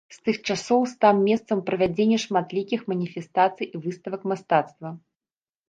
З 0.15 0.21
тых 0.27 0.37
часоў 0.53 0.79
стаў 0.93 1.19
месцам 1.27 1.61
правядзення 1.67 2.17
шматлікіх 2.25 2.81
маніфестацый 2.95 3.71
і 3.73 3.85
выставак 3.87 4.21
мастацтва. 4.35 4.89